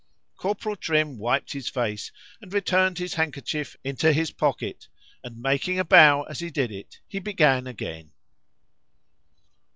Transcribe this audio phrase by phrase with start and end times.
[0.35, 2.11] Corporal Trim wiped his face,
[2.41, 4.87] and returned his handkerchief into his pocket,
[5.23, 8.09] and, making a bow as he did it,—he began again.